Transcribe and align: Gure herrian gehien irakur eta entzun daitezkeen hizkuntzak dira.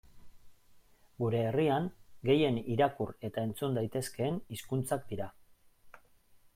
Gure 1.23 1.41
herrian 1.49 1.91
gehien 2.31 2.57
irakur 2.77 3.13
eta 3.31 3.45
entzun 3.51 3.79
daitezkeen 3.81 4.41
hizkuntzak 4.57 5.09
dira. 5.13 5.33